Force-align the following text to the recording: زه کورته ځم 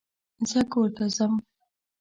زه 0.49 0.59
کورته 0.71 1.05
ځم 1.15 1.33